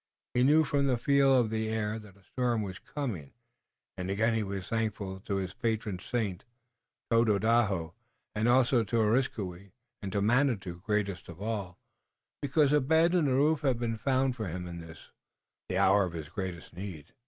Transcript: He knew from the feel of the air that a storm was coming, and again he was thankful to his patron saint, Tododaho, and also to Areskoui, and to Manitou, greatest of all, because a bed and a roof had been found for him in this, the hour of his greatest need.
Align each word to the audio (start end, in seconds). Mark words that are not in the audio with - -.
He 0.33 0.41
knew 0.41 0.63
from 0.63 0.87
the 0.87 0.97
feel 0.97 1.39
of 1.39 1.51
the 1.51 1.69
air 1.69 1.99
that 1.99 2.17
a 2.17 2.23
storm 2.23 2.63
was 2.63 2.79
coming, 2.79 3.33
and 3.95 4.09
again 4.09 4.33
he 4.33 4.41
was 4.41 4.67
thankful 4.67 5.19
to 5.19 5.35
his 5.35 5.53
patron 5.53 5.99
saint, 5.99 6.43
Tododaho, 7.11 7.93
and 8.33 8.47
also 8.49 8.83
to 8.83 8.95
Areskoui, 8.95 9.73
and 10.01 10.11
to 10.11 10.19
Manitou, 10.19 10.81
greatest 10.83 11.29
of 11.29 11.39
all, 11.39 11.77
because 12.41 12.71
a 12.73 12.81
bed 12.81 13.13
and 13.13 13.27
a 13.29 13.33
roof 13.33 13.61
had 13.61 13.77
been 13.77 13.95
found 13.97 14.35
for 14.35 14.47
him 14.47 14.65
in 14.67 14.79
this, 14.79 15.11
the 15.69 15.77
hour 15.77 16.03
of 16.05 16.13
his 16.13 16.29
greatest 16.29 16.73
need. 16.75 17.13